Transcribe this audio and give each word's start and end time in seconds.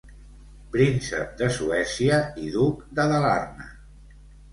"Príncep 0.75 1.35
de 1.41 1.49
Suècia" 1.57 2.17
i 2.45 2.49
"Duc 2.55 2.81
de 3.01 3.07
Dalarna". 3.13 3.69